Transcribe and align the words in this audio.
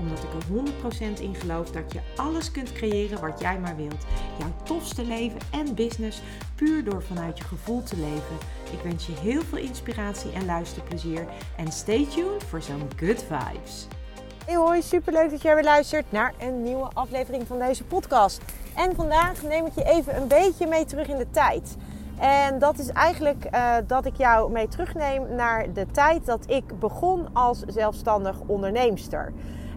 Omdat 0.00 0.18
ik 0.18 0.32
er 0.32 1.16
100% 1.16 1.20
in 1.20 1.34
geloof 1.34 1.70
dat 1.70 1.92
je 1.92 2.00
alles 2.16 2.50
kunt 2.50 2.72
creëren 2.72 3.20
wat 3.20 3.40
jij 3.40 3.58
maar 3.58 3.76
wilt. 3.76 4.06
Jouw 4.38 4.52
tofste 4.62 5.04
leven 5.04 5.40
en 5.50 5.74
business 5.74 6.22
puur 6.54 6.84
door 6.84 7.02
vanuit 7.02 7.38
je 7.38 7.44
gevoel 7.44 7.82
te 7.82 7.96
leven. 7.96 8.36
Ik 8.72 8.80
wens 8.82 9.06
je 9.06 9.12
heel 9.12 9.42
veel 9.42 9.58
inspiratie 9.58 10.32
en 10.32 10.44
luisterplezier. 10.44 11.26
En 11.56 11.72
stay 11.72 12.06
tuned 12.06 12.44
voor 12.44 12.62
zo'n 12.62 12.88
good 12.96 13.24
vibes. 13.28 13.86
Hey 14.46 14.54
hoi, 14.54 14.82
superleuk 14.82 15.30
dat 15.30 15.42
jij 15.42 15.54
weer 15.54 15.64
luistert 15.64 16.12
naar 16.12 16.34
een 16.38 16.62
nieuwe 16.62 16.90
aflevering 16.92 17.46
van 17.46 17.58
deze 17.58 17.84
podcast. 17.84 18.42
En 18.76 18.94
vandaag 18.94 19.42
neem 19.42 19.66
ik 19.66 19.74
je 19.74 19.84
even 19.84 20.16
een 20.16 20.28
beetje 20.28 20.66
mee 20.66 20.84
terug 20.84 21.08
in 21.08 21.18
de 21.18 21.30
tijd. 21.30 21.76
En 22.18 22.58
dat 22.58 22.78
is 22.78 22.88
eigenlijk 22.88 23.46
uh, 23.54 23.74
dat 23.86 24.06
ik 24.06 24.16
jou 24.16 24.52
mee 24.52 24.68
terugneem 24.68 25.34
naar 25.34 25.72
de 25.72 25.86
tijd 25.92 26.26
dat 26.26 26.50
ik 26.50 26.78
begon 26.78 27.28
als 27.32 27.62
zelfstandig 27.66 28.36
onderneemster. 28.46 29.32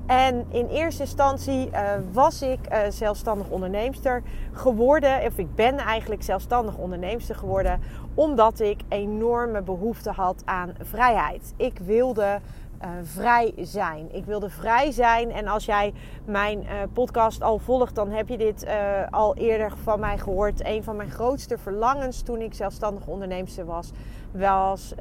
En 0.06 0.46
in 0.50 0.68
eerste 0.68 1.02
instantie 1.02 1.70
uh, 1.70 1.82
was 2.12 2.42
ik 2.42 2.60
uh, 2.72 2.80
zelfstandig 2.90 3.50
onderneemster 3.50 4.22
geworden, 4.52 5.26
of 5.26 5.38
ik 5.38 5.56
ben 5.56 5.78
eigenlijk 5.78 6.24
zelfstandig 6.24 6.78
onderneemster 6.78 7.36
geworden, 7.36 7.80
omdat 8.14 8.60
ik 8.60 8.82
enorme 8.90 9.62
behoefte 9.62 10.12
had 10.12 10.42
aan 10.46 10.74
vrijheid. 10.82 11.54
Ik 11.58 11.78
wilde 11.86 12.40
uh, 12.84 12.90
vrij 13.04 13.54
zijn. 13.58 14.16
Ik 14.16 14.26
wilde 14.26 14.50
vrij 14.50 14.92
zijn. 14.92 15.32
En 15.32 15.48
als 15.48 15.66
jij 15.66 15.94
mijn 16.26 16.64
uh, 16.64 16.70
podcast 16.94 17.42
al 17.42 17.60
volgt, 17.60 17.96
dan 17.96 18.10
heb 18.10 18.30
je 18.30 18.38
dit 18.38 18.64
uh, 18.64 18.72
al 19.10 19.36
eerder 19.36 19.74
van 19.84 20.00
mij 20.00 20.18
gehoord. 20.18 20.66
Een 20.66 20.84
van 20.84 20.96
mijn 20.96 21.12
grootste 21.12 21.58
verlangens 21.58 22.22
toen 22.22 22.42
ik 22.42 22.54
zelfstandig 22.54 23.08
onderneemster 23.08 23.66
was, 23.66 23.92
was 24.32 24.94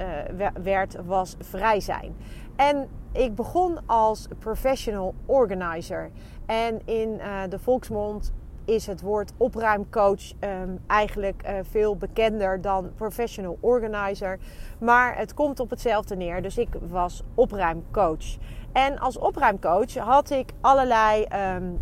werd, 0.62 0.96
was 1.06 1.36
vrij 1.38 1.80
zijn. 1.80 2.14
En 2.56 2.88
ik 3.12 3.34
begon 3.34 3.78
als 3.86 4.28
professional 4.38 5.14
organizer. 5.26 6.10
En 6.46 6.80
in 6.84 7.20
de 7.48 7.58
volksmond 7.58 8.32
is 8.64 8.86
het 8.86 9.00
woord 9.00 9.32
opruimcoach 9.36 10.32
um, 10.40 10.80
eigenlijk 10.86 11.42
uh, 11.46 11.58
veel 11.70 11.96
bekender 11.96 12.60
dan 12.60 12.90
professional 12.94 13.58
organizer. 13.60 14.38
Maar 14.78 15.16
het 15.16 15.34
komt 15.34 15.60
op 15.60 15.70
hetzelfde 15.70 16.16
neer. 16.16 16.42
Dus 16.42 16.58
ik 16.58 16.68
was 16.88 17.22
opruimcoach. 17.34 18.36
En 18.72 18.98
als 18.98 19.18
opruimcoach 19.18 19.94
had 19.94 20.30
ik 20.30 20.52
allerlei 20.60 21.26
um, 21.56 21.80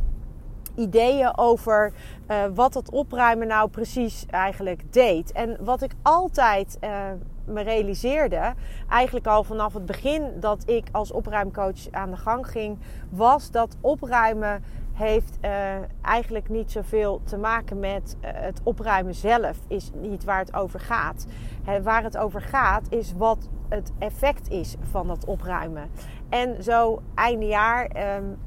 ideeën 0.74 1.38
over 1.38 1.92
uh, 2.28 2.44
wat 2.54 2.74
het 2.74 2.90
opruimen 2.90 3.46
nou 3.46 3.68
precies 3.68 4.26
eigenlijk 4.30 4.92
deed. 4.92 5.32
En 5.32 5.56
wat 5.60 5.82
ik 5.82 5.92
altijd 6.02 6.78
uh, 6.80 6.90
me 7.44 7.62
realiseerde, 7.62 8.54
eigenlijk 8.88 9.26
al 9.26 9.44
vanaf 9.44 9.74
het 9.74 9.86
begin 9.86 10.32
dat 10.40 10.62
ik 10.68 10.88
als 10.92 11.12
opruimcoach 11.12 11.90
aan 11.90 12.10
de 12.10 12.16
gang 12.16 12.46
ging, 12.46 12.78
was 13.08 13.50
dat 13.50 13.76
opruimen 13.80 14.64
heeft 15.00 15.38
uh, 15.44 15.50
eigenlijk 16.02 16.48
niet 16.48 16.70
zoveel 16.70 17.20
te 17.24 17.36
maken 17.36 17.78
met 17.78 18.16
uh, 18.20 18.30
het 18.32 18.60
opruimen 18.62 19.14
zelf, 19.14 19.58
is 19.68 19.90
niet 19.94 20.24
waar 20.24 20.38
het 20.38 20.54
over 20.54 20.80
gaat. 20.80 21.26
He, 21.64 21.82
waar 21.82 22.02
het 22.02 22.16
over 22.16 22.40
gaat 22.40 22.86
is 22.90 23.12
wat 23.16 23.48
het 23.68 23.92
effect 23.98 24.50
is 24.50 24.76
van 24.80 25.06
dat 25.06 25.24
opruimen. 25.24 25.90
En 26.28 26.62
zo 26.62 27.02
einde 27.14 27.46
jaar 27.46 28.16
um, 28.16 28.38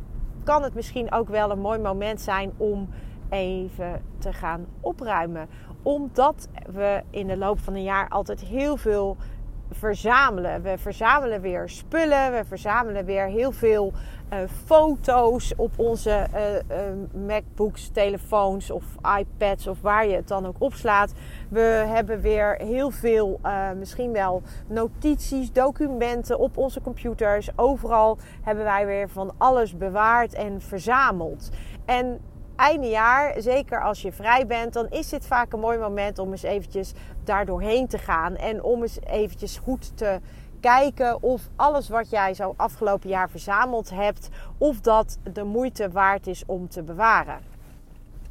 kan 0.43 0.63
het 0.63 0.73
misschien 0.73 1.11
ook 1.11 1.29
wel 1.29 1.51
een 1.51 1.59
mooi 1.59 1.79
moment 1.79 2.21
zijn 2.21 2.51
om 2.57 2.89
even 3.29 4.01
te 4.17 4.33
gaan 4.33 4.65
opruimen. 4.79 5.47
Omdat 5.83 6.47
we 6.71 7.01
in 7.09 7.27
de 7.27 7.37
loop 7.37 7.59
van 7.59 7.73
een 7.73 7.83
jaar 7.83 8.09
altijd 8.09 8.41
heel 8.41 8.77
veel 8.77 9.17
verzamelen. 9.71 10.61
We 10.61 10.77
verzamelen 10.77 11.41
weer 11.41 11.69
spullen, 11.69 12.31
we 12.31 12.43
verzamelen 12.45 13.05
weer 13.05 13.25
heel 13.25 13.51
veel 13.51 13.93
uh, 14.33 14.39
foto's 14.65 15.53
op 15.55 15.71
onze 15.79 16.27
uh, 16.33 16.53
uh, 16.53 17.25
MacBooks, 17.27 17.89
telefoons 17.89 18.71
of 18.71 18.83
iPads 19.19 19.67
of 19.67 19.81
waar 19.81 20.07
je 20.07 20.15
het 20.15 20.27
dan 20.27 20.45
ook 20.45 20.55
opslaat. 20.59 21.13
We 21.49 21.83
hebben 21.87 22.21
weer 22.21 22.55
heel 22.55 22.91
veel, 22.91 23.39
misschien 23.77 24.11
wel 24.11 24.41
notities, 24.67 25.51
documenten 25.51 26.39
op 26.39 26.57
onze 26.57 26.81
computers. 26.81 27.49
Overal 27.55 28.17
hebben 28.41 28.63
wij 28.63 28.85
weer 28.85 29.09
van 29.09 29.33
alles 29.37 29.77
bewaard 29.77 30.33
en 30.33 30.61
verzameld. 30.61 31.49
En 31.85 32.19
einde 32.55 32.89
jaar, 32.89 33.41
zeker 33.41 33.83
als 33.83 34.01
je 34.01 34.11
vrij 34.11 34.47
bent, 34.47 34.73
dan 34.73 34.89
is 34.89 35.09
dit 35.09 35.25
vaak 35.25 35.53
een 35.53 35.59
mooi 35.59 35.77
moment 35.77 36.19
om 36.19 36.31
eens 36.31 36.43
eventjes 36.43 36.93
daar 37.23 37.45
doorheen 37.45 37.87
te 37.87 37.97
gaan. 37.97 38.35
En 38.35 38.63
om 38.63 38.81
eens 38.81 38.99
eventjes 39.03 39.57
goed 39.57 39.97
te 39.97 40.19
kijken 40.59 41.23
of 41.23 41.41
alles 41.55 41.89
wat 41.89 42.09
jij 42.09 42.33
zo 42.33 42.53
afgelopen 42.57 43.09
jaar 43.09 43.29
verzameld 43.29 43.89
hebt, 43.89 44.29
of 44.57 44.81
dat 44.81 45.17
de 45.33 45.43
moeite 45.43 45.91
waard 45.91 46.27
is 46.27 46.43
om 46.45 46.69
te 46.69 46.83
bewaren. 46.83 47.39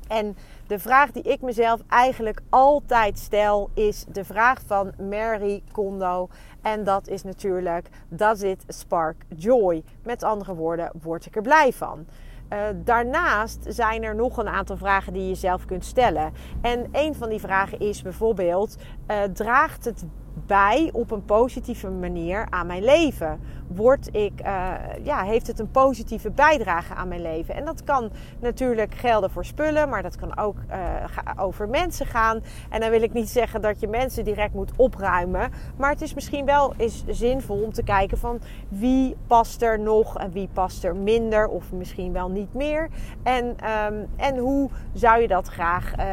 En 0.09 0.37
de 0.73 0.79
vraag 0.79 1.11
die 1.11 1.23
ik 1.23 1.41
mezelf 1.41 1.81
eigenlijk 1.89 2.41
altijd 2.49 3.19
stel 3.19 3.71
is 3.75 4.05
de 4.09 4.25
vraag 4.25 4.61
van 4.67 4.93
Mary 5.11 5.63
Kondo. 5.73 6.29
En 6.63 6.85
dat 6.85 7.09
is 7.09 7.23
natuurlijk: 7.23 7.89
Does 8.09 8.43
it 8.43 8.65
spark 8.69 9.25
joy? 9.37 9.83
Met 10.03 10.23
andere 10.23 10.55
woorden, 10.55 10.91
word 11.03 11.27
ik 11.27 11.37
er 11.37 11.43
blij 11.43 11.73
van? 11.73 12.07
Uh, 12.53 12.59
daarnaast 12.75 13.65
zijn 13.69 14.03
er 14.03 14.15
nog 14.15 14.37
een 14.37 14.49
aantal 14.49 14.77
vragen 14.77 15.13
die 15.13 15.29
je 15.29 15.35
zelf 15.35 15.65
kunt 15.65 15.85
stellen. 15.85 16.33
En 16.61 16.89
een 16.93 17.15
van 17.15 17.29
die 17.29 17.41
vragen 17.41 17.79
is 17.79 18.03
bijvoorbeeld: 18.03 18.77
uh, 19.11 19.23
draagt 19.23 19.85
het 19.85 20.05
bij 20.47 20.91
op 20.93 21.11
een 21.11 21.25
positieve 21.25 21.91
manier 21.91 22.47
aan 22.51 22.67
mijn 22.67 22.85
leven? 22.85 23.41
Word 23.69 24.15
ik, 24.15 24.41
uh, 24.41 24.75
ja, 25.03 25.23
heeft 25.23 25.47
het 25.47 25.59
een 25.59 25.71
positieve 25.71 26.31
bijdrage 26.31 26.95
aan 26.95 27.09
mijn 27.09 27.23
leven? 27.23 27.55
En 27.55 27.65
dat 27.65 27.85
kan 27.85 28.11
natuurlijk 28.41 28.95
gelden 28.95 29.31
voor 29.31 29.45
spullen, 29.45 29.89
maar 29.89 30.03
dat 30.03 30.17
kan 30.17 30.39
ook 30.39 30.57
uh, 30.71 31.43
over 31.43 31.69
mensen 31.69 32.07
gaan. 32.07 32.41
En 32.71 32.81
dan 32.81 32.91
wil 32.91 33.03
ik 33.03 33.13
niet 33.13 33.29
zeggen 33.29 33.61
dat 33.61 33.81
je 33.81 33.89
mensen 33.89 34.25
direct 34.25 34.55
moet 34.55 34.73
opruimen, 34.77 35.51
maar 35.77 35.91
het 35.91 36.03
is 36.03 36.15
misschien 36.15 36.45
wel 36.45 36.75
eens 36.77 37.05
zinvol 37.07 37.63
om 37.63 37.73
te 37.73 37.83
kijken 37.83 38.19
van 38.19 38.41
wie 38.69 39.17
past 39.27 39.63
er 39.63 39.81
nog 39.81 40.19
en 40.19 40.33
wie 40.33 40.49
past 40.53 40.85
er 40.85 40.97
minder 40.97 41.49
of 41.49 41.73
misschien 41.73 42.13
wel 42.13 42.29
niet 42.29 42.55
meer. 42.55 42.89
En, 43.23 43.45
um, 43.45 44.07
en 44.17 44.37
hoe 44.37 44.71
zou 44.93 45.21
je 45.21 45.29
dat 45.29 45.49
graag 45.49 45.93
uh, 45.99 46.05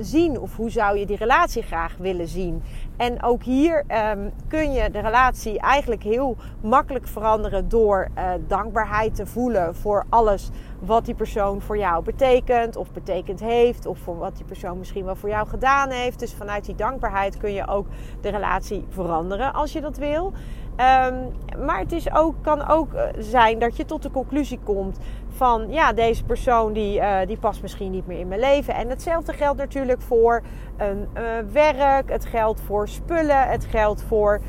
zien 0.00 0.40
of 0.40 0.56
hoe 0.56 0.70
zou 0.70 0.98
je 0.98 1.06
die 1.06 1.16
relatie 1.16 1.62
graag 1.62 1.96
willen 1.98 2.28
zien? 2.28 2.62
En 2.96 3.22
ook 3.22 3.42
hier 3.42 3.84
um, 4.10 4.30
kun 4.48 4.72
je 4.72 4.90
de 4.90 5.00
relatie 5.00 5.58
eigenlijk 5.58 6.02
heel 6.02 6.36
makkelijk 6.60 7.06
veranderen 7.06 7.68
door 7.68 8.08
dankbaarheid 8.46 9.14
te 9.14 9.26
voelen 9.26 9.74
voor 9.74 10.04
alles 10.08 10.50
wat 10.80 11.04
die 11.04 11.14
persoon 11.14 11.60
voor 11.60 11.78
jou 11.78 12.04
betekent 12.04 12.76
of 12.76 12.92
betekend 12.92 13.40
heeft. 13.40 13.86
Of 13.86 13.98
voor 13.98 14.18
wat 14.18 14.36
die 14.36 14.44
persoon 14.44 14.78
misschien 14.78 15.04
wel 15.04 15.16
voor 15.16 15.28
jou 15.28 15.48
gedaan 15.48 15.90
heeft. 15.90 16.18
Dus 16.18 16.34
vanuit 16.34 16.64
die 16.64 16.74
dankbaarheid 16.74 17.36
kun 17.36 17.52
je 17.52 17.66
ook 17.66 17.86
de 18.20 18.28
relatie 18.28 18.84
veranderen 18.88 19.52
als 19.52 19.72
je 19.72 19.80
dat 19.80 19.96
wil. 19.96 20.32
Um, 20.70 21.32
maar 21.64 21.78
het 21.78 21.92
is 21.92 22.14
ook, 22.14 22.34
kan 22.40 22.68
ook 22.68 22.92
eh, 22.92 23.08
zijn 23.18 23.58
dat 23.58 23.76
je 23.76 23.84
tot 23.84 24.02
de 24.02 24.10
conclusie 24.10 24.58
komt 24.64 24.98
van 25.28 25.66
ja, 25.68 25.92
deze 25.92 26.24
persoon 26.24 26.72
die, 26.72 26.98
uh, 26.98 27.18
die 27.26 27.38
past 27.38 27.62
misschien 27.62 27.90
niet 27.90 28.06
meer 28.06 28.18
in 28.18 28.28
mijn 28.28 28.40
leven. 28.40 28.74
En 28.74 28.88
hetzelfde 28.88 29.32
geldt 29.32 29.58
natuurlijk 29.58 30.00
voor 30.00 30.42
een 30.76 31.08
uh, 31.14 31.22
werk, 31.52 32.10
het 32.10 32.24
geldt 32.24 32.60
voor 32.60 32.88
spullen, 32.88 33.48
het 33.48 33.64
geldt 33.64 34.02
voor. 34.02 34.40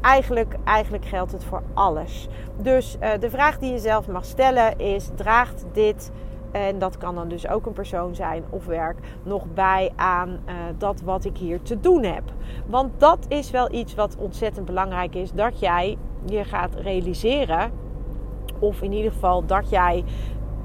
Eigenlijk, 0.00 0.56
eigenlijk 0.64 1.04
geldt 1.04 1.32
het 1.32 1.44
voor 1.44 1.62
alles. 1.74 2.28
Dus 2.56 2.96
uh, 3.00 3.10
de 3.20 3.30
vraag 3.30 3.58
die 3.58 3.72
je 3.72 3.78
zelf 3.78 4.08
mag 4.08 4.24
stellen 4.24 4.78
is: 4.78 5.10
draagt 5.14 5.64
dit, 5.72 6.10
en 6.52 6.78
dat 6.78 6.98
kan 6.98 7.14
dan 7.14 7.28
dus 7.28 7.48
ook 7.48 7.66
een 7.66 7.72
persoon 7.72 8.14
zijn 8.14 8.44
of 8.50 8.66
werk, 8.66 8.98
nog 9.22 9.44
bij 9.54 9.92
aan 9.96 10.38
dat 10.78 11.00
wat 11.00 11.24
ik 11.24 11.36
hier 11.36 11.62
te 11.62 11.80
doen 11.80 12.02
heb? 12.02 12.22
Want 12.66 13.00
dat 13.00 13.18
is 13.28 13.50
wel 13.50 13.72
iets 13.72 13.94
wat 13.94 14.16
ontzettend 14.18 14.66
belangrijk 14.66 15.14
is: 15.14 15.32
dat 15.32 15.60
jij 15.60 15.98
je 16.24 16.44
gaat 16.44 16.74
realiseren 16.74 17.72
of 18.58 18.82
in 18.82 18.92
ieder 18.92 19.12
geval 19.12 19.46
dat 19.46 19.70
jij 19.70 20.04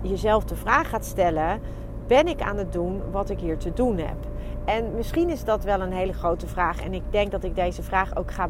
jezelf 0.01 0.43
de 0.43 0.55
vraag 0.55 0.89
gaat 0.89 1.05
stellen: 1.05 1.61
ben 2.07 2.27
ik 2.27 2.41
aan 2.41 2.57
het 2.57 2.73
doen 2.73 3.01
wat 3.11 3.29
ik 3.29 3.39
hier 3.39 3.57
te 3.57 3.73
doen 3.73 3.97
heb? 3.97 4.30
En 4.65 4.95
misschien 4.95 5.29
is 5.29 5.43
dat 5.43 5.63
wel 5.63 5.81
een 5.81 5.91
hele 5.91 6.13
grote 6.13 6.47
vraag. 6.47 6.83
En 6.83 6.93
ik 6.93 7.03
denk 7.09 7.31
dat 7.31 7.43
ik 7.43 7.55
deze 7.55 7.83
vraag 7.83 8.15
ook 8.15 8.31
ga 8.31 8.47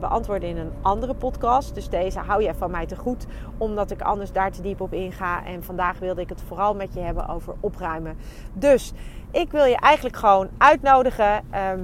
beantwoorden 0.00 0.48
in 0.48 0.56
een 0.56 0.72
andere 0.82 1.14
podcast. 1.14 1.74
Dus 1.74 1.88
deze 1.88 2.18
hou 2.18 2.42
je 2.42 2.54
van 2.54 2.70
mij 2.70 2.86
te 2.86 2.96
goed, 2.96 3.26
omdat 3.58 3.90
ik 3.90 4.02
anders 4.02 4.32
daar 4.32 4.50
te 4.50 4.62
diep 4.62 4.80
op 4.80 4.92
inga. 4.92 5.44
En 5.44 5.62
vandaag 5.62 5.98
wilde 5.98 6.20
ik 6.20 6.28
het 6.28 6.42
vooral 6.42 6.74
met 6.74 6.94
je 6.94 7.00
hebben 7.00 7.28
over 7.28 7.54
opruimen. 7.60 8.16
Dus 8.52 8.92
ik 9.30 9.50
wil 9.50 9.64
je 9.64 9.76
eigenlijk 9.76 10.16
gewoon 10.16 10.48
uitnodigen. 10.58 11.42
Ehm, 11.50 11.80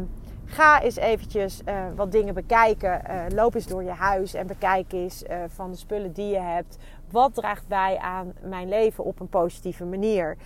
Ga 0.52 0.82
eens 0.82 0.96
eventjes 0.96 1.61
uh, 1.69 1.75
wat 1.96 2.12
dingen 2.12 2.34
bekijken. 2.34 3.02
Loop 3.34 3.55
eens 3.55 3.66
door 3.66 3.82
je 3.82 3.90
huis 3.90 4.34
en 4.34 4.46
bekijk 4.46 4.93
eens 4.93 5.23
van 5.46 5.70
de 5.70 5.76
spullen 5.76 6.12
die 6.12 6.28
je 6.28 6.38
hebt. 6.38 6.78
Wat 7.11 7.34
draagt 7.34 7.69
bij 7.69 7.99
aan 7.99 8.32
mijn 8.40 8.69
leven 8.69 9.05
op 9.05 9.20
een 9.20 9.28
positieve 9.28 9.84
manier? 9.84 10.37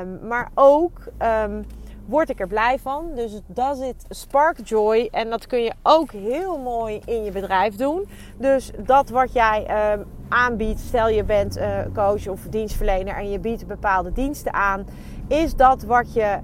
Um, 0.00 0.26
maar 0.28 0.50
ook 0.54 0.98
um, 1.44 1.64
word 2.06 2.30
ik 2.30 2.40
er 2.40 2.46
blij 2.46 2.78
van. 2.78 3.10
Dus 3.14 3.40
does 3.46 3.80
it 3.80 4.04
spark 4.08 4.58
joy? 4.64 5.08
En 5.10 5.30
dat 5.30 5.46
kun 5.46 5.62
je 5.62 5.72
ook 5.82 6.12
heel 6.12 6.58
mooi 6.58 7.00
in 7.04 7.24
je 7.24 7.30
bedrijf 7.30 7.76
doen. 7.76 8.08
Dus 8.36 8.70
dat 8.78 9.08
wat 9.08 9.32
jij 9.32 9.92
um, 9.92 10.04
aanbiedt, 10.28 10.80
stel 10.80 11.08
je 11.08 11.24
bent 11.24 11.60
coach 11.94 12.28
of 12.28 12.40
dienstverlener 12.50 13.14
en 13.14 13.30
je 13.30 13.38
biedt 13.38 13.66
bepaalde 13.66 14.12
diensten 14.12 14.52
aan. 14.52 14.86
Is 15.28 15.54
dat 15.54 15.82
wat 15.82 16.12
je, 16.12 16.38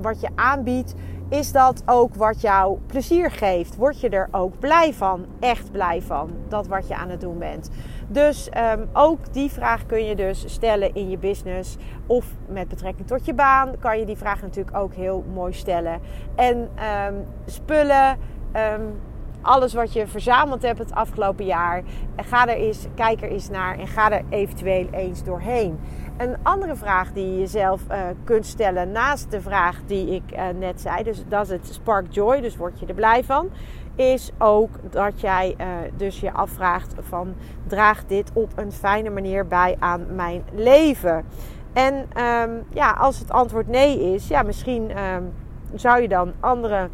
wat 0.00 0.20
je 0.20 0.28
aanbiedt? 0.34 0.94
is 1.28 1.52
dat 1.52 1.82
ook 1.86 2.14
wat 2.14 2.40
jou 2.40 2.78
plezier 2.86 3.30
geeft? 3.30 3.76
Word 3.76 4.00
je 4.00 4.08
er 4.08 4.28
ook 4.30 4.58
blij 4.58 4.92
van? 4.92 5.26
Echt 5.40 5.72
blij 5.72 6.02
van? 6.02 6.30
Dat 6.48 6.66
wat 6.66 6.88
je 6.88 6.94
aan 6.94 7.08
het 7.08 7.20
doen 7.20 7.38
bent. 7.38 7.70
Dus 8.08 8.48
um, 8.76 8.88
ook 8.92 9.32
die 9.32 9.50
vraag 9.50 9.86
kun 9.86 10.04
je 10.04 10.16
dus 10.16 10.44
stellen 10.46 10.94
in 10.94 11.10
je 11.10 11.18
business. 11.18 11.76
Of 12.06 12.26
met 12.48 12.68
betrekking 12.68 13.06
tot 13.06 13.26
je 13.26 13.34
baan 13.34 13.78
kan 13.78 13.98
je 13.98 14.06
die 14.06 14.16
vraag 14.16 14.42
natuurlijk 14.42 14.76
ook 14.76 14.94
heel 14.94 15.24
mooi 15.32 15.52
stellen. 15.52 16.00
En 16.34 16.68
um, 17.06 17.26
spullen. 17.46 18.18
Um, 18.56 19.00
alles 19.44 19.74
wat 19.74 19.92
je 19.92 20.06
verzameld 20.06 20.62
hebt 20.62 20.78
het 20.78 20.92
afgelopen 20.92 21.44
jaar. 21.44 21.82
Ga 22.16 22.46
er 22.46 22.56
eens, 22.56 22.86
kijk 22.94 23.22
er 23.22 23.30
eens 23.30 23.50
naar 23.50 23.78
en 23.78 23.86
ga 23.86 24.10
er 24.10 24.22
eventueel 24.28 24.86
eens 24.90 25.24
doorheen. 25.24 25.78
Een 26.16 26.36
andere 26.42 26.76
vraag 26.76 27.12
die 27.12 27.32
je 27.32 27.38
jezelf 27.38 27.80
uh, 27.90 27.96
kunt 28.24 28.46
stellen 28.46 28.92
naast 28.92 29.30
de 29.30 29.40
vraag 29.40 29.80
die 29.86 30.14
ik 30.14 30.22
uh, 30.32 30.42
net 30.58 30.80
zei, 30.80 31.02
dus 31.02 31.24
dat 31.28 31.42
is 31.42 31.50
het 31.50 31.66
spark 31.66 32.06
joy, 32.10 32.40
dus 32.40 32.56
word 32.56 32.80
je 32.80 32.86
er 32.86 32.94
blij 32.94 33.24
van, 33.24 33.50
is 33.94 34.30
ook 34.38 34.70
dat 34.90 35.20
jij 35.20 35.54
uh, 35.60 35.66
dus 35.96 36.20
je 36.20 36.32
afvraagt 36.32 36.94
van 37.00 37.34
draagt 37.66 38.08
dit 38.08 38.30
op 38.34 38.52
een 38.54 38.72
fijne 38.72 39.10
manier 39.10 39.46
bij 39.46 39.76
aan 39.78 40.14
mijn 40.14 40.44
leven? 40.52 41.24
En 41.72 41.94
um, 41.94 42.64
ja, 42.68 42.90
als 42.90 43.18
het 43.18 43.30
antwoord 43.30 43.68
nee 43.68 44.14
is, 44.14 44.28
ja, 44.28 44.42
misschien 44.42 44.98
um, 44.98 45.32
zou 45.74 46.02
je 46.02 46.08
dan 46.08 46.32
andere 46.40 46.88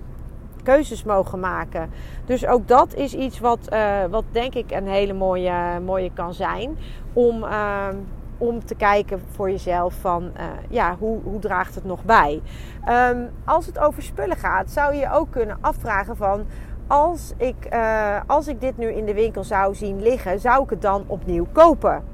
keuzes 0.63 1.05
mogen 1.05 1.41
maken. 1.41 1.91
Dus 2.25 2.47
ook 2.47 2.69
dat 2.69 2.95
is 2.95 3.15
iets 3.15 3.39
wat, 3.39 3.69
wat 4.11 4.25
denk 4.31 4.55
ik 4.55 4.71
een 4.71 4.87
hele 4.87 5.13
mooie, 5.13 5.81
mooie 5.85 6.11
kan 6.15 6.35
zijn 6.35 6.77
om 7.13 7.45
ehm, 7.45 7.97
om 8.41 8.65
te 8.65 8.75
kijken 8.75 9.23
voor 9.31 9.51
jezelf 9.51 9.95
van 10.01 10.23
uh, 10.23 10.45
ja, 10.69 10.97
hoe, 10.99 11.21
hoe 11.23 11.39
draagt 11.39 11.75
het 11.75 11.85
nog 11.85 12.05
bij. 12.05 12.43
Um, 12.89 13.31
als 13.45 13.67
het 13.67 13.79
over 13.79 14.03
spullen 14.03 14.37
gaat, 14.37 14.71
zou 14.71 14.95
je 14.95 15.13
ook 15.13 15.31
kunnen 15.31 15.59
afvragen 15.61 16.17
van 16.17 16.47
als 16.87 17.33
ik, 17.37 17.67
uh, 17.73 18.21
als 18.27 18.49
ik 18.49 18.61
dit 18.61 18.77
nu 18.77 18.93
in 18.93 19.05
de 19.05 19.15
winkel 19.15 19.45
zou 19.45 19.75
zien 19.75 20.03
liggen, 20.03 20.41
zou 20.41 20.65
ik 20.65 20.71
het 20.71 20.83
dan 20.83 21.05
opnieuw 21.07 21.47
kopen? 21.53 22.05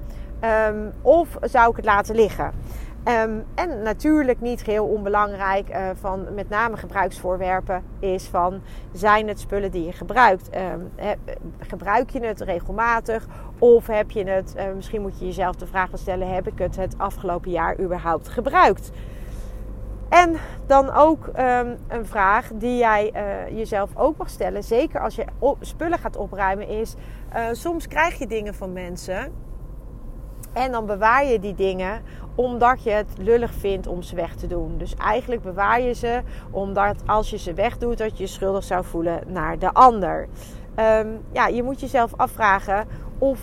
Um, 0.68 0.92
of 1.02 1.28
zou 1.40 1.70
ik 1.70 1.76
het 1.76 1.84
laten 1.84 2.14
liggen? 2.14 2.52
Um, 3.08 3.44
en 3.54 3.82
natuurlijk 3.82 4.40
niet 4.40 4.62
geheel 4.62 4.86
onbelangrijk 4.86 5.68
uh, 5.70 5.88
van 5.94 6.34
met 6.34 6.48
name 6.48 6.76
gebruiksvoorwerpen 6.76 7.82
is 7.98 8.24
van 8.24 8.60
zijn 8.92 9.28
het 9.28 9.40
spullen 9.40 9.70
die 9.70 9.84
je 9.84 9.92
gebruikt? 9.92 10.48
He, 10.96 11.14
gebruik 11.58 12.10
je 12.10 12.20
het 12.20 12.40
regelmatig 12.40 13.26
of 13.58 13.86
heb 13.86 14.10
je 14.10 14.24
het, 14.24 14.54
uh, 14.56 14.64
misschien 14.74 15.02
moet 15.02 15.18
je 15.18 15.24
jezelf 15.24 15.56
de 15.56 15.66
vraag 15.66 15.88
stellen, 15.94 16.34
heb 16.34 16.46
ik 16.46 16.58
het 16.58 16.76
het 16.76 16.94
afgelopen 16.98 17.50
jaar 17.50 17.80
überhaupt 17.80 18.28
gebruikt? 18.28 18.90
En 20.08 20.36
dan 20.66 20.92
ook 20.92 21.26
um, 21.26 21.76
een 21.88 22.06
vraag 22.06 22.50
die 22.54 22.76
jij 22.76 23.12
uh, 23.14 23.56
jezelf 23.58 23.96
ook 23.96 24.16
mag 24.16 24.28
stellen, 24.28 24.64
zeker 24.64 25.00
als 25.00 25.14
je 25.14 25.24
spullen 25.60 25.98
gaat 25.98 26.16
opruimen, 26.16 26.68
is 26.68 26.94
soms 27.52 27.88
krijg 27.88 28.18
je 28.18 28.26
dingen 28.26 28.54
van 28.54 28.72
mensen 28.72 29.32
en 30.56 30.72
dan 30.72 30.86
bewaar 30.86 31.24
je 31.24 31.38
die 31.38 31.54
dingen 31.54 32.02
omdat 32.36 32.82
je 32.82 32.90
het 32.90 33.08
lullig 33.18 33.52
vindt 33.52 33.86
om 33.86 34.02
ze 34.02 34.14
weg 34.14 34.34
te 34.34 34.46
doen. 34.46 34.78
Dus 34.78 34.94
eigenlijk 34.94 35.42
bewaar 35.42 35.80
je 35.80 35.92
ze 35.92 36.22
omdat 36.50 36.96
als 37.06 37.30
je 37.30 37.38
ze 37.38 37.54
wegdoet, 37.54 37.98
dat 37.98 38.16
je 38.16 38.22
je 38.22 38.28
schuldig 38.28 38.64
zou 38.64 38.84
voelen 38.84 39.20
naar 39.26 39.58
de 39.58 39.72
ander. 39.72 40.28
Um, 40.76 41.20
ja, 41.32 41.46
je 41.46 41.62
moet 41.62 41.80
jezelf 41.80 42.12
afvragen 42.16 42.86
of 43.18 43.40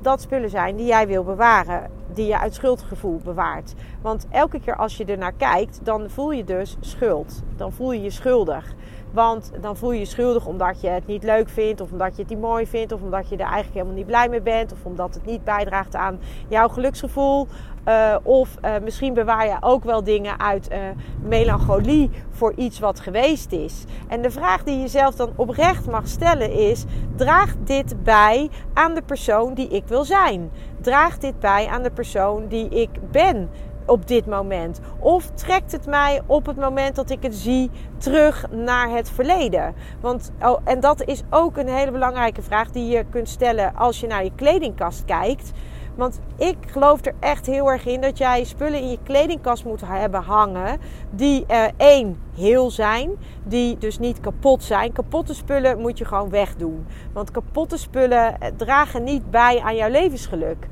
dat 0.00 0.20
spullen 0.20 0.50
zijn 0.50 0.76
die 0.76 0.86
jij 0.86 1.06
wil 1.06 1.24
bewaren. 1.24 1.90
Die 2.12 2.26
je 2.26 2.38
uit 2.38 2.54
schuldgevoel 2.54 3.20
bewaart. 3.24 3.74
Want 4.02 4.26
elke 4.30 4.60
keer 4.60 4.76
als 4.76 4.96
je 4.96 5.04
er 5.04 5.18
naar 5.18 5.32
kijkt, 5.32 5.80
dan 5.82 6.10
voel 6.10 6.30
je 6.30 6.44
dus 6.44 6.76
schuld. 6.80 7.42
Dan 7.56 7.72
voel 7.72 7.92
je 7.92 8.02
je 8.02 8.10
schuldig. 8.10 8.74
Want 9.16 9.50
dan 9.60 9.76
voel 9.76 9.92
je 9.92 9.98
je 9.98 10.04
schuldig 10.04 10.46
omdat 10.46 10.80
je 10.80 10.88
het 10.88 11.06
niet 11.06 11.22
leuk 11.22 11.48
vindt, 11.48 11.80
of 11.80 11.92
omdat 11.92 12.16
je 12.16 12.22
het 12.22 12.30
niet 12.30 12.40
mooi 12.40 12.66
vindt, 12.66 12.92
of 12.92 13.02
omdat 13.02 13.28
je 13.28 13.36
er 13.36 13.40
eigenlijk 13.40 13.74
helemaal 13.74 13.94
niet 13.94 14.06
blij 14.06 14.28
mee 14.28 14.40
bent, 14.40 14.72
of 14.72 14.84
omdat 14.84 15.14
het 15.14 15.24
niet 15.24 15.44
bijdraagt 15.44 15.94
aan 15.94 16.20
jouw 16.48 16.68
geluksgevoel. 16.68 17.46
Uh, 17.88 18.16
of 18.22 18.56
uh, 18.64 18.70
misschien 18.82 19.14
bewaar 19.14 19.46
je 19.46 19.56
ook 19.60 19.84
wel 19.84 20.04
dingen 20.04 20.40
uit 20.40 20.72
uh, 20.72 20.78
melancholie 21.22 22.10
voor 22.30 22.52
iets 22.56 22.78
wat 22.78 23.00
geweest 23.00 23.52
is. 23.52 23.84
En 24.08 24.22
de 24.22 24.30
vraag 24.30 24.62
die 24.62 24.78
je 24.78 24.88
zelf 24.88 25.14
dan 25.14 25.32
oprecht 25.36 25.86
mag 25.86 26.08
stellen 26.08 26.52
is: 26.52 26.84
draagt 27.16 27.56
dit 27.64 28.02
bij 28.02 28.50
aan 28.74 28.94
de 28.94 29.02
persoon 29.02 29.54
die 29.54 29.68
ik 29.68 29.86
wil 29.86 30.04
zijn? 30.04 30.50
Draagt 30.80 31.20
dit 31.20 31.38
bij 31.40 31.66
aan 31.66 31.82
de 31.82 31.90
persoon 31.90 32.46
die 32.48 32.68
ik 32.68 32.90
ben? 33.10 33.50
Op 33.86 34.06
dit 34.08 34.26
moment? 34.26 34.80
Of 34.98 35.30
trekt 35.34 35.72
het 35.72 35.86
mij 35.86 36.22
op 36.26 36.46
het 36.46 36.56
moment 36.56 36.96
dat 36.96 37.10
ik 37.10 37.22
het 37.22 37.34
zie 37.34 37.70
terug 37.98 38.50
naar 38.50 38.90
het 38.90 39.10
verleden? 39.10 39.74
Want, 40.00 40.32
oh, 40.42 40.58
en 40.64 40.80
dat 40.80 41.02
is 41.02 41.22
ook 41.30 41.56
een 41.56 41.68
hele 41.68 41.90
belangrijke 41.90 42.42
vraag 42.42 42.70
die 42.70 42.86
je 42.86 43.04
kunt 43.10 43.28
stellen 43.28 43.76
als 43.76 44.00
je 44.00 44.06
naar 44.06 44.24
je 44.24 44.32
kledingkast 44.34 45.04
kijkt. 45.04 45.52
Want 45.94 46.20
ik 46.36 46.56
geloof 46.66 47.04
er 47.04 47.14
echt 47.20 47.46
heel 47.46 47.70
erg 47.70 47.86
in 47.86 48.00
dat 48.00 48.18
jij 48.18 48.44
spullen 48.44 48.80
in 48.80 48.90
je 48.90 48.98
kledingkast 49.02 49.64
moet 49.64 49.82
hebben 49.84 50.22
hangen. 50.22 50.80
Die 51.10 51.44
uh, 51.50 51.64
één 51.76 52.18
heel 52.36 52.70
zijn, 52.70 53.10
die 53.44 53.78
dus 53.78 53.98
niet 53.98 54.20
kapot 54.20 54.62
zijn. 54.62 54.92
Kapotte 54.92 55.34
spullen 55.34 55.80
moet 55.80 55.98
je 55.98 56.04
gewoon 56.04 56.30
wegdoen. 56.30 56.86
Want 57.12 57.30
kapotte 57.30 57.76
spullen 57.76 58.40
eh, 58.40 58.50
dragen 58.56 59.04
niet 59.04 59.30
bij 59.30 59.60
aan 59.60 59.76
jouw 59.76 59.90
levensgeluk. 59.90 60.66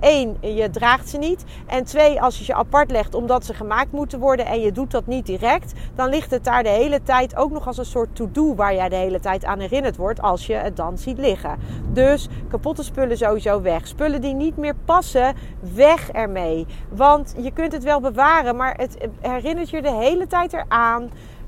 Eén, 0.00 0.36
uh, 0.40 0.56
je 0.56 0.70
draagt 0.70 1.08
ze 1.08 1.18
niet. 1.18 1.44
En 1.66 1.84
twee, 1.84 2.22
als 2.22 2.38
je 2.38 2.44
ze 2.44 2.54
apart 2.54 2.90
legt 2.90 3.14
omdat 3.14 3.44
ze 3.44 3.54
gemaakt 3.54 3.92
moeten 3.92 4.18
worden 4.18 4.46
en 4.46 4.60
je 4.60 4.72
doet 4.72 4.90
dat 4.90 5.06
niet 5.06 5.26
direct, 5.26 5.72
dan 5.94 6.08
ligt 6.08 6.30
het 6.30 6.44
daar 6.44 6.62
de 6.62 6.68
hele 6.68 7.02
tijd 7.02 7.36
ook 7.36 7.50
nog 7.50 7.66
als 7.66 7.78
een 7.78 7.84
soort 7.84 8.16
to-do 8.16 8.54
waar 8.54 8.74
jij 8.74 8.88
de 8.88 8.96
hele 8.96 9.20
tijd 9.20 9.44
aan 9.44 9.60
herinnerd 9.60 9.96
wordt 9.96 10.22
als 10.22 10.46
je 10.46 10.54
het 10.54 10.76
dan 10.76 10.98
ziet 10.98 11.18
liggen. 11.18 11.58
Dus 11.92 12.28
kapotte 12.48 12.82
spullen 12.82 13.16
sowieso 13.16 13.62
weg. 13.62 13.86
Spullen 13.86 14.20
die 14.20 14.34
niet 14.34 14.56
meer 14.56 14.74
passen, 14.84 15.34
weg 15.74 16.10
ermee. 16.10 16.66
Want 16.88 17.34
je 17.38 17.52
kunt 17.52 17.72
het 17.72 17.84
wel 17.84 18.00
bewaren, 18.00 18.56
maar 18.56 18.74
het 18.76 18.96
herinnert 19.20 19.70
je 19.70 19.82
de 19.82 19.92
hele 19.92 20.26
tijd 20.26 20.52
eraan 20.52 20.97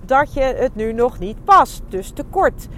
dat 0.05 0.35
je 0.35 0.41
het 0.41 0.75
nu 0.75 0.93
nog 0.93 1.19
niet 1.19 1.45
past. 1.45 1.83
Dus 1.89 2.11
tekort. 2.11 2.69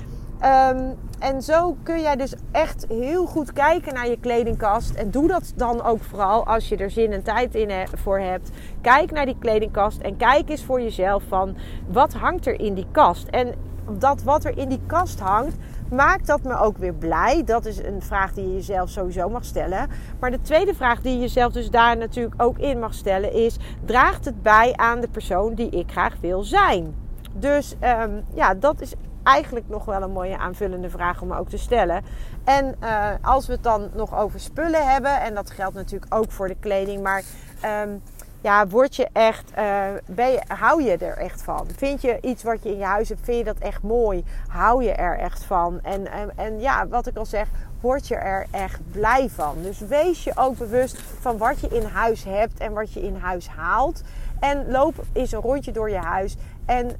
Um, 0.44 0.96
en 1.18 1.42
zo 1.42 1.76
kun 1.82 2.00
jij 2.00 2.16
dus 2.16 2.34
echt 2.50 2.86
heel 2.88 3.26
goed 3.26 3.52
kijken 3.52 3.94
naar 3.94 4.08
je 4.08 4.18
kledingkast. 4.20 4.94
En 4.94 5.10
doe 5.10 5.28
dat 5.28 5.52
dan 5.56 5.82
ook 5.82 6.02
vooral 6.02 6.46
als 6.46 6.68
je 6.68 6.76
er 6.76 6.90
zin 6.90 7.12
en 7.12 7.22
tijd 7.22 7.54
in 7.54 7.86
voor 7.94 8.18
hebt. 8.18 8.50
Kijk 8.80 9.10
naar 9.10 9.26
die 9.26 9.38
kledingkast 9.38 10.00
en 10.00 10.16
kijk 10.16 10.50
eens 10.50 10.64
voor 10.64 10.80
jezelf 10.80 11.22
van 11.28 11.56
wat 11.88 12.12
hangt 12.12 12.46
er 12.46 12.60
in 12.60 12.74
die 12.74 12.86
kast. 12.90 13.26
En 13.26 13.54
dat 13.98 14.22
wat 14.22 14.44
er 14.44 14.58
in 14.58 14.68
die 14.68 14.80
kast 14.86 15.20
hangt, 15.20 15.56
maakt 15.92 16.26
dat 16.26 16.42
me 16.42 16.58
ook 16.58 16.76
weer 16.76 16.94
blij? 16.94 17.44
Dat 17.44 17.66
is 17.66 17.78
een 17.78 18.02
vraag 18.02 18.32
die 18.32 18.46
je 18.46 18.54
jezelf 18.54 18.88
sowieso 18.88 19.28
mag 19.28 19.44
stellen. 19.44 19.88
Maar 20.20 20.30
de 20.30 20.40
tweede 20.40 20.74
vraag 20.74 21.00
die 21.00 21.12
je 21.12 21.20
jezelf 21.20 21.52
dus 21.52 21.70
daar 21.70 21.96
natuurlijk 21.96 22.42
ook 22.42 22.58
in 22.58 22.78
mag 22.78 22.94
stellen 22.94 23.32
is: 23.32 23.56
draagt 23.84 24.24
het 24.24 24.42
bij 24.42 24.72
aan 24.76 25.00
de 25.00 25.08
persoon 25.08 25.54
die 25.54 25.70
ik 25.70 25.90
graag 25.90 26.16
wil 26.20 26.42
zijn? 26.42 26.94
Dus 27.32 27.74
um, 27.80 28.24
ja, 28.34 28.54
dat 28.54 28.80
is 28.80 28.94
eigenlijk 29.22 29.68
nog 29.68 29.84
wel 29.84 30.02
een 30.02 30.12
mooie 30.12 30.38
aanvullende 30.38 30.90
vraag 30.90 31.22
om 31.22 31.32
ook 31.32 31.48
te 31.48 31.58
stellen. 31.58 32.04
En 32.44 32.74
uh, 32.82 33.08
als 33.22 33.46
we 33.46 33.52
het 33.52 33.62
dan 33.62 33.90
nog 33.94 34.18
over 34.18 34.40
spullen 34.40 34.90
hebben, 34.92 35.20
en 35.20 35.34
dat 35.34 35.50
geldt 35.50 35.74
natuurlijk 35.74 36.14
ook 36.14 36.32
voor 36.32 36.48
de 36.48 36.56
kleding, 36.60 37.02
maar 37.02 37.22
um, 37.84 38.02
ja, 38.42 38.66
word 38.66 38.96
je 38.96 39.08
echt, 39.12 39.52
uh, 39.58 39.84
ben 40.06 40.30
je, 40.30 40.40
hou 40.46 40.82
je 40.82 40.96
er 40.96 41.16
echt 41.16 41.42
van? 41.42 41.66
Vind 41.76 42.02
je 42.02 42.18
iets 42.20 42.42
wat 42.42 42.62
je 42.62 42.68
in 42.68 42.78
je 42.78 42.84
huis 42.84 43.08
hebt, 43.08 43.20
vind 43.24 43.38
je 43.38 43.44
dat 43.44 43.58
echt 43.58 43.82
mooi? 43.82 44.24
Hou 44.48 44.84
je 44.84 44.92
er 44.92 45.18
echt 45.18 45.44
van? 45.44 45.80
En, 45.82 46.10
en, 46.10 46.30
en 46.36 46.60
ja, 46.60 46.88
wat 46.88 47.06
ik 47.06 47.16
al 47.16 47.26
zeg, 47.26 47.48
word 47.80 48.08
je 48.08 48.14
er 48.14 48.46
echt 48.50 48.80
blij 48.90 49.28
van. 49.28 49.54
Dus 49.62 49.78
wees 49.78 50.24
je 50.24 50.32
ook 50.34 50.58
bewust 50.58 51.00
van 51.20 51.38
wat 51.38 51.60
je 51.60 51.68
in 51.68 51.84
huis 51.84 52.24
hebt 52.24 52.58
en 52.58 52.72
wat 52.72 52.92
je 52.92 53.02
in 53.02 53.16
huis 53.16 53.48
haalt. 53.48 54.02
En 54.40 54.70
loop 54.70 54.94
eens 55.12 55.32
een 55.32 55.40
rondje 55.40 55.72
door 55.72 55.90
je 55.90 55.98
huis. 55.98 56.36
En 56.64 56.96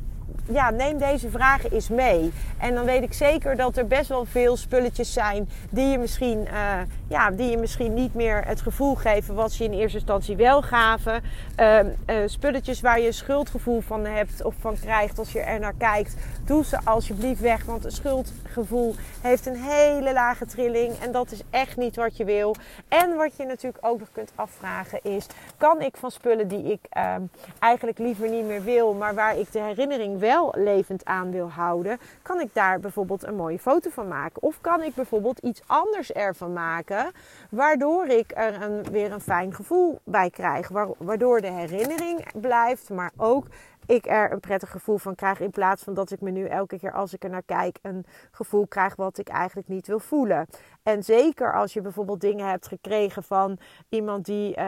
ja, 0.49 0.71
neem 0.71 0.99
deze 0.99 1.31
vragen 1.31 1.71
eens 1.73 1.89
mee. 1.89 2.33
En 2.59 2.75
dan 2.75 2.85
weet 2.85 3.03
ik 3.03 3.13
zeker 3.13 3.57
dat 3.57 3.77
er 3.77 3.87
best 3.87 4.09
wel 4.09 4.25
veel 4.25 4.57
spulletjes 4.57 5.13
zijn 5.13 5.49
die 5.71 5.87
je 5.87 5.99
misschien, 5.99 6.39
uh, 6.39 6.81
ja, 7.09 7.31
die 7.31 7.51
je 7.51 7.57
misschien 7.57 7.95
niet 7.95 8.15
meer 8.15 8.45
het 8.47 8.61
gevoel 8.61 8.95
geven 8.95 9.35
wat 9.35 9.53
ze 9.53 9.65
in 9.65 9.73
eerste 9.73 9.99
instantie 9.99 10.37
wel 10.37 10.63
gaven. 10.63 11.23
Uh, 11.61 11.79
uh, 11.79 12.17
spulletjes 12.27 12.81
waar 12.81 13.01
je 13.01 13.07
een 13.07 13.15
schuldgevoel 13.15 13.81
van 13.81 14.05
hebt 14.05 14.45
of 14.45 14.55
van 14.61 14.77
krijgt 14.81 15.19
als 15.19 15.33
je 15.33 15.41
er 15.41 15.61
naar 15.61 15.75
kijkt. 15.79 16.17
Doe 16.45 16.65
ze 16.65 16.79
alsjeblieft 16.85 17.41
weg, 17.41 17.65
want 17.65 17.85
een 17.85 17.91
schuldgevoel 17.91 18.95
heeft 19.21 19.47
een 19.47 19.63
hele 19.63 20.13
lage 20.13 20.47
trilling 20.47 20.99
en 20.99 21.13
dat 21.13 21.33
is 21.33 21.43
echt 21.51 21.77
niet 21.77 21.97
wat 21.97 22.17
je 22.17 22.25
wil. 22.25 22.55
En 22.89 23.17
wat 23.17 23.37
je 23.37 23.45
natuurlijk 23.45 23.87
ook 23.87 23.99
nog 23.99 24.09
kunt 24.13 24.33
afvragen 24.35 25.01
is, 25.03 25.27
kan 25.57 25.81
ik 25.81 25.97
van 25.97 26.11
spullen 26.11 26.49
die 26.49 26.73
ik 26.73 26.81
ehm, 26.89 27.23
eigenlijk 27.59 27.99
liever 27.99 28.29
niet 28.29 28.47
meer 28.47 28.65
wil, 28.65 28.95
maar 28.95 29.15
waar 29.15 29.39
ik 29.39 29.53
de 29.53 29.61
herinnering 29.61 30.19
wel 30.19 30.32
levend 30.55 31.05
aan 31.05 31.31
wil 31.31 31.51
houden, 31.51 31.99
kan 32.23 32.41
ik 32.41 32.55
daar 32.55 32.81
bijvoorbeeld 32.81 33.27
een 33.27 33.37
mooie 33.37 33.59
foto 33.59 33.91
van 33.91 34.09
maken. 34.09 34.43
Of 34.43 34.61
kan 34.61 34.83
ik 34.83 34.95
bijvoorbeeld 34.95 35.39
iets 35.39 35.63
anders 35.67 36.13
ervan 36.13 36.53
maken, 36.53 37.13
waardoor 37.51 38.07
ik 38.07 38.33
er 38.35 38.63
een, 38.63 38.83
weer 38.83 39.13
een 39.13 39.21
fijn 39.21 39.55
gevoel 39.55 40.01
bij 40.05 40.31
krijg. 40.31 40.69
Waardoor 40.99 41.41
de 41.41 41.51
herinnering 41.51 42.41
blijft, 42.41 42.91
maar 42.91 43.11
ook 43.17 43.47
ik 43.87 44.07
er 44.07 44.33
een 44.33 44.41
prettig 44.41 44.71
gevoel 44.71 44.99
van 44.99 45.15
krijg. 45.15 45.41
In 45.41 45.51
plaats 45.51 45.83
van 45.83 45.95
dat 45.95 46.11
ik 46.11 46.21
me 46.21 46.31
nu 46.31 46.45
elke 46.45 46.79
keer 46.79 46.93
als 46.93 47.13
ik 47.13 47.25
er 47.25 47.31
naar 47.31 47.43
kijk 47.43 47.79
een 47.83 48.05
gevoel 48.31 48.67
krijg 48.67 48.97
wat 48.97 49.19
ik 49.19 49.29
eigenlijk 49.29 49.69
niet 49.69 49.87
wil 49.87 49.99
voelen. 49.99 50.47
En 50.83 51.03
zeker 51.03 51.55
als 51.55 51.73
je 51.73 51.81
bijvoorbeeld 51.81 52.21
dingen 52.21 52.49
hebt 52.49 52.69
gekregen 52.69 53.23
van 53.23 53.59
iemand 53.89 54.25
die, 54.25 54.57
uh, 54.57 54.65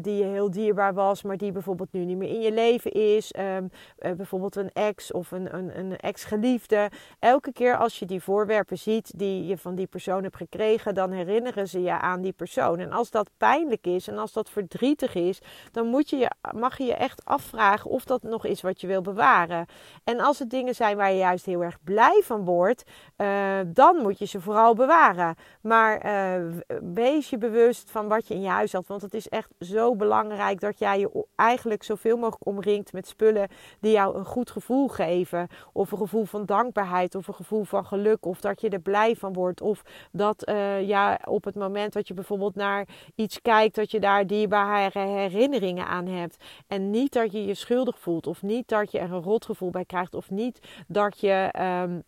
die 0.00 0.16
je 0.16 0.24
heel 0.24 0.50
dierbaar 0.50 0.94
was, 0.94 1.22
maar 1.22 1.36
die 1.36 1.52
bijvoorbeeld 1.52 1.92
nu 1.92 2.04
niet 2.04 2.16
meer 2.16 2.28
in 2.28 2.40
je 2.40 2.52
leven 2.52 2.92
is. 2.92 3.34
Um, 3.38 3.70
uh, 3.98 4.12
bijvoorbeeld 4.12 4.56
een 4.56 4.72
ex 4.72 5.12
of 5.12 5.30
een, 5.30 5.54
een, 5.54 5.78
een 5.78 5.96
ex-geliefde. 5.96 6.90
Elke 7.18 7.52
keer 7.52 7.76
als 7.76 7.98
je 7.98 8.06
die 8.06 8.22
voorwerpen 8.22 8.78
ziet 8.78 9.18
die 9.18 9.46
je 9.46 9.58
van 9.58 9.74
die 9.74 9.86
persoon 9.86 10.22
hebt 10.22 10.36
gekregen, 10.36 10.94
dan 10.94 11.10
herinneren 11.10 11.68
ze 11.68 11.82
je 11.82 11.98
aan 11.98 12.20
die 12.20 12.32
persoon. 12.32 12.78
En 12.78 12.92
als 12.92 13.10
dat 13.10 13.30
pijnlijk 13.36 13.86
is 13.86 14.08
en 14.08 14.18
als 14.18 14.32
dat 14.32 14.50
verdrietig 14.50 15.14
is, 15.14 15.40
dan 15.72 15.86
moet 15.86 16.10
je 16.10 16.16
je, 16.16 16.30
mag 16.54 16.78
je 16.78 16.84
je 16.84 16.94
echt 16.94 17.24
afvragen 17.24 17.90
of 17.90 18.04
dat 18.04 18.22
nog 18.22 18.39
is 18.44 18.60
wat 18.60 18.80
je 18.80 18.86
wil 18.86 19.02
bewaren. 19.02 19.66
En 20.04 20.20
als 20.20 20.38
het 20.38 20.50
dingen 20.50 20.74
zijn 20.74 20.96
waar 20.96 21.10
je 21.10 21.18
juist 21.18 21.46
heel 21.46 21.62
erg 21.62 21.78
blij 21.84 22.22
van 22.24 22.44
wordt, 22.44 22.90
uh, 23.16 23.58
dan 23.66 23.96
moet 23.96 24.18
je 24.18 24.26
ze 24.26 24.40
vooral 24.40 24.74
bewaren. 24.74 25.34
Maar 25.62 26.06
uh, 26.06 26.56
wees 26.94 27.30
je 27.30 27.38
bewust 27.38 27.90
van 27.90 28.08
wat 28.08 28.28
je 28.28 28.34
in 28.34 28.40
je 28.40 28.48
huis 28.48 28.72
had. 28.72 28.86
Want 28.86 29.02
het 29.02 29.14
is 29.14 29.28
echt 29.28 29.48
zo 29.60 29.96
belangrijk 29.96 30.60
dat 30.60 30.78
jij 30.78 30.98
je 30.98 31.24
eigenlijk 31.36 31.82
zoveel 31.82 32.16
mogelijk 32.16 32.46
omringt 32.46 32.92
met 32.92 33.08
spullen 33.08 33.48
die 33.80 33.92
jou 33.92 34.16
een 34.16 34.24
goed 34.24 34.50
gevoel 34.50 34.88
geven. 34.88 35.48
Of 35.72 35.92
een 35.92 35.98
gevoel 35.98 36.24
van 36.24 36.44
dankbaarheid. 36.44 37.14
Of 37.14 37.28
een 37.28 37.34
gevoel 37.34 37.64
van 37.64 37.86
geluk. 37.86 38.26
Of 38.26 38.40
dat 38.40 38.60
je 38.60 38.68
er 38.68 38.80
blij 38.80 39.16
van 39.16 39.32
wordt. 39.32 39.60
Of 39.60 39.82
dat 40.12 40.48
uh, 40.48 40.88
ja, 40.88 41.18
op 41.24 41.44
het 41.44 41.54
moment 41.54 41.92
dat 41.92 42.08
je 42.08 42.14
bijvoorbeeld 42.14 42.54
naar 42.54 42.86
iets 43.14 43.42
kijkt, 43.42 43.74
dat 43.74 43.90
je 43.90 44.00
daar 44.00 44.26
dierbare 44.26 44.98
herinneringen 44.98 45.86
aan 45.86 46.06
hebt. 46.06 46.44
En 46.66 46.90
niet 46.90 47.12
dat 47.12 47.32
je 47.32 47.44
je 47.44 47.54
schuldig 47.54 47.98
voelt. 47.98 48.26
Of 48.30 48.42
niet 48.42 48.68
dat 48.68 48.90
je 48.90 48.98
er 48.98 49.12
een 49.12 49.22
rotgevoel 49.22 49.70
bij 49.70 49.84
krijgt. 49.84 50.14
Of 50.14 50.30
niet 50.30 50.60
dat 50.86 51.20
je. 51.20 51.54
Um, 51.60 52.02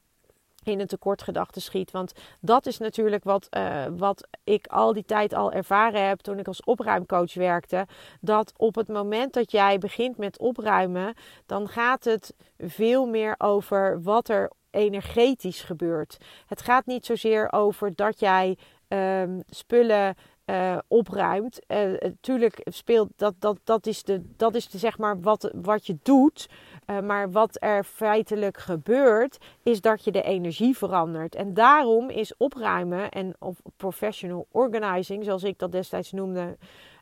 in 0.64 0.81
een 0.81 0.87
tekortgedachte 0.87 1.61
schiet. 1.61 1.91
Want 1.91 2.12
dat 2.41 2.67
is 2.67 2.79
natuurlijk 2.79 3.25
wat, 3.25 3.49
uh, 3.50 3.85
wat 3.97 4.29
ik 4.45 4.67
al 4.67 4.93
die 4.93 5.05
tijd 5.05 5.35
al 5.35 5.52
ervaren 5.52 6.07
heb 6.09 6.21
toen 6.21 6.38
ik 6.38 6.47
als 6.47 6.64
opruimcoach 6.64 7.35
werkte. 7.35 7.87
Dat 8.21 8.52
op 8.57 8.75
het 8.75 8.88
moment 8.88 9.33
dat 9.33 9.50
jij 9.50 9.79
begint 9.79 10.17
met 10.17 10.38
opruimen, 10.38 11.14
dan 11.47 11.69
gaat 11.69 12.05
het 12.05 12.35
veel 12.59 13.07
meer 13.07 13.35
over 13.38 14.02
wat 14.02 14.29
er 14.29 14.50
energetisch 14.71 15.62
gebeurt. 15.62 16.17
Het 16.47 16.62
gaat 16.62 16.87
niet 16.87 17.07
zozeer 17.07 17.52
over 17.52 17.95
dat 17.95 18.21
jij 18.21 18.59
um, 18.88 19.43
spullen 19.49 20.14
uh, 20.46 20.78
opruimt. 20.88 21.58
Natuurlijk 22.00 22.58
uh, 22.58 22.72
speelt 22.72 23.08
dat, 23.16 23.34
dat, 23.38 23.58
dat 23.64 23.87
is, 23.87 24.02
de, 24.02 24.22
dat 24.37 24.54
is 24.54 24.68
de, 24.68 24.78
zeg 24.78 24.99
maar 24.99 25.20
wat, 25.20 25.50
wat 25.54 25.87
je 25.87 25.96
doet. 26.02 26.49
Maar 27.02 27.30
wat 27.30 27.56
er 27.61 27.84
feitelijk 27.84 28.58
gebeurt, 28.58 29.38
is 29.62 29.80
dat 29.80 30.04
je 30.04 30.11
de 30.11 30.22
energie 30.22 30.76
verandert. 30.76 31.34
En 31.34 31.54
daarom 31.54 32.11
is 32.11 32.37
opruimen 32.37 33.11
en 33.11 33.34
of 33.38 33.61
professional 33.76 34.46
organizing, 34.50 35.25
zoals 35.25 35.42
ik 35.42 35.58
dat 35.58 35.72
destijds 35.72 36.12
noemde, 36.12 36.56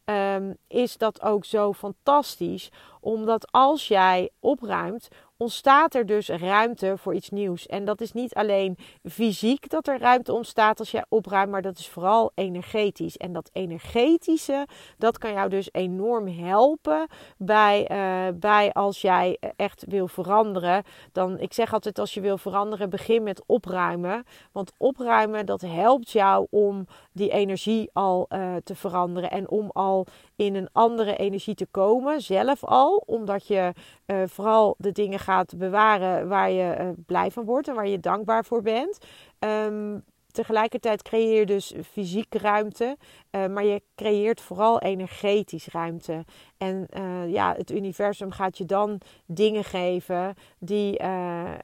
um, 0.04 0.56
is 0.68 0.96
dat 0.96 1.22
ook 1.22 1.44
zo 1.44 1.72
fantastisch. 1.72 2.70
Omdat 3.00 3.52
als 3.52 3.88
jij 3.88 4.30
opruimt, 4.40 5.08
ontstaat 5.40 5.94
er 5.94 6.06
dus 6.06 6.28
ruimte 6.28 6.94
voor 6.96 7.14
iets 7.14 7.30
nieuws. 7.30 7.66
En 7.66 7.84
dat 7.84 8.00
is 8.00 8.12
niet 8.12 8.34
alleen 8.34 8.76
fysiek 9.04 9.70
dat 9.70 9.86
er 9.88 9.98
ruimte 9.98 10.32
ontstaat 10.32 10.78
als 10.78 10.90
jij 10.90 11.04
opruimt, 11.08 11.50
maar 11.50 11.62
dat 11.62 11.78
is 11.78 11.88
vooral 11.88 12.32
energetisch. 12.34 13.16
En 13.16 13.32
dat 13.32 13.50
energetische, 13.52 14.66
dat 14.98 15.18
kan 15.18 15.32
jou 15.32 15.48
dus 15.48 15.68
enorm 15.72 16.28
helpen 16.28 17.06
bij, 17.36 17.90
uh, 17.90 18.34
bij 18.38 18.72
als 18.72 19.00
jij 19.00 19.38
echt 19.56 19.84
wil 19.88 20.08
veranderen. 20.08 20.82
Dan, 21.12 21.38
ik 21.38 21.52
zeg 21.52 21.72
altijd 21.72 21.98
als 21.98 22.14
je 22.14 22.20
wil 22.20 22.38
veranderen, 22.38 22.90
begin 22.90 23.22
met 23.22 23.42
opruimen. 23.46 24.24
Want 24.52 24.72
opruimen, 24.76 25.46
dat 25.46 25.60
helpt 25.60 26.10
jou 26.10 26.46
om 26.50 26.86
die 27.12 27.30
energie 27.30 27.90
al 27.92 28.26
uh, 28.28 28.56
te 28.64 28.74
veranderen 28.74 29.30
en 29.30 29.50
om 29.50 29.70
al 29.72 30.06
in 30.36 30.54
een 30.54 30.68
andere 30.72 31.16
energie 31.16 31.54
te 31.54 31.66
komen, 31.70 32.20
zelf 32.20 32.64
al, 32.64 33.02
omdat 33.06 33.46
je 33.46 33.72
uh, 34.06 34.22
vooral 34.26 34.74
de 34.78 34.92
dingen 34.92 35.18
gaat 35.18 35.28
bewaren 35.56 36.28
waar 36.28 36.50
je 36.50 36.76
uh, 36.80 36.88
blij 37.06 37.30
van 37.30 37.44
wordt 37.44 37.68
en 37.68 37.74
waar 37.74 37.88
je 37.88 38.00
dankbaar 38.00 38.44
voor 38.44 38.62
bent. 38.62 38.98
Um, 39.38 40.04
tegelijkertijd 40.32 41.02
creëer 41.02 41.38
je 41.38 41.46
dus 41.46 41.74
fysieke 41.92 42.38
ruimte, 42.38 42.96
uh, 43.30 43.46
maar 43.46 43.64
je 43.64 43.82
creëert 43.94 44.40
vooral 44.40 44.80
energetisch 44.80 45.66
ruimte. 45.66 46.24
En 46.56 46.86
uh, 46.96 47.32
ja, 47.32 47.54
het 47.56 47.70
universum 47.70 48.30
gaat 48.30 48.58
je 48.58 48.64
dan 48.64 49.00
dingen 49.26 49.64
geven, 49.64 50.34
die, 50.58 51.02
uh, 51.02 51.54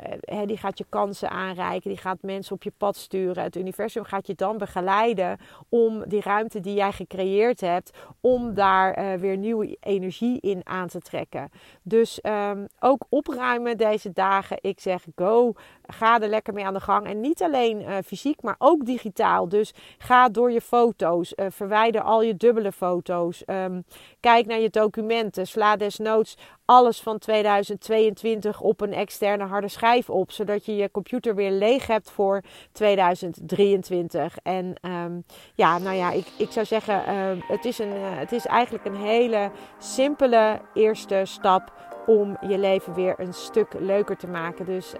die 0.44 0.56
gaat 0.56 0.78
je 0.78 0.86
kansen 0.88 1.30
aanreiken, 1.30 1.90
die 1.90 1.98
gaat 1.98 2.22
mensen 2.22 2.54
op 2.54 2.62
je 2.62 2.72
pad 2.76 2.96
sturen. 2.96 3.42
Het 3.42 3.56
universum 3.56 4.04
gaat 4.04 4.26
je 4.26 4.34
dan 4.34 4.58
begeleiden 4.58 5.38
om 5.68 6.04
die 6.08 6.20
ruimte 6.20 6.60
die 6.60 6.74
jij 6.74 6.92
gecreëerd 6.92 7.60
hebt, 7.60 7.98
om 8.20 8.54
daar 8.54 9.20
weer 9.20 9.36
nieuwe 9.36 9.76
energie 9.80 10.40
in 10.40 10.60
aan 10.64 10.88
te 10.88 11.00
trekken. 11.00 11.50
Dus 11.82 12.20
um, 12.22 12.66
ook 12.80 13.06
opruimen 13.08 13.76
deze 13.76 14.12
dagen. 14.12 14.58
Ik 14.60 14.80
zeg 14.80 15.04
go, 15.16 15.52
ga 15.86 16.20
er 16.20 16.28
lekker 16.28 16.52
mee 16.54 16.64
aan 16.64 16.74
de 16.74 16.80
gang. 16.80 17.06
En 17.06 17.20
niet 17.20 17.42
alleen 17.42 18.04
fysiek, 18.04 18.42
maar 18.42 18.55
ook 18.58 18.84
digitaal. 18.86 19.48
Dus 19.48 19.74
ga 19.98 20.28
door 20.28 20.52
je 20.52 20.60
foto's, 20.60 21.32
verwijder 21.36 22.00
al 22.00 22.22
je 22.22 22.36
dubbele 22.36 22.72
foto's, 22.72 23.42
um, 23.46 23.84
kijk 24.20 24.46
naar 24.46 24.60
je 24.60 24.70
documenten. 24.70 25.46
Sla 25.46 25.76
desnoods 25.76 26.36
alles 26.66 27.00
van 27.00 27.18
2022 27.18 28.60
op 28.60 28.80
een 28.80 28.92
externe 28.92 29.44
harde 29.44 29.68
schijf 29.68 30.10
op. 30.10 30.30
Zodat 30.30 30.64
je 30.64 30.76
je 30.76 30.90
computer 30.90 31.34
weer 31.34 31.50
leeg 31.50 31.86
hebt 31.86 32.10
voor 32.10 32.42
2023. 32.72 34.36
En 34.42 34.74
um, 34.82 35.24
ja, 35.54 35.78
nou 35.78 35.96
ja, 35.96 36.10
ik, 36.10 36.26
ik 36.38 36.50
zou 36.50 36.66
zeggen, 36.66 37.02
uh, 37.08 37.48
het, 37.48 37.64
is 37.64 37.78
een, 37.78 37.94
uh, 37.94 38.18
het 38.18 38.32
is 38.32 38.46
eigenlijk 38.46 38.84
een 38.84 38.96
hele 38.96 39.50
simpele 39.78 40.60
eerste 40.74 41.20
stap 41.24 41.72
om 42.06 42.36
je 42.48 42.58
leven 42.58 42.94
weer 42.94 43.14
een 43.18 43.34
stuk 43.34 43.74
leuker 43.78 44.16
te 44.16 44.26
maken. 44.26 44.64
Dus 44.64 44.92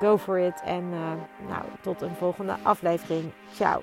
go 0.00 0.16
for 0.16 0.38
it. 0.38 0.62
En 0.64 0.84
uh, 0.84 1.48
nou, 1.48 1.62
tot 1.80 2.02
een 2.02 2.14
volgende 2.18 2.56
aflevering. 2.62 3.32
Ciao. 3.52 3.82